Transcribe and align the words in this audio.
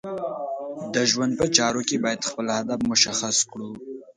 د 0.93 0.95
ژوند 1.11 1.33
په 1.39 1.45
چارو 1.57 1.81
کې 1.87 1.95
باید 2.03 2.27
خپل 2.29 2.45
هدف 2.57 2.79
مشخص 2.91 3.37
کړو. 3.51 3.69